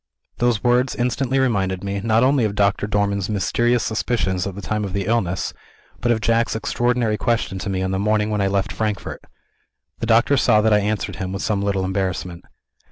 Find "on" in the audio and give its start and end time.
7.83-7.91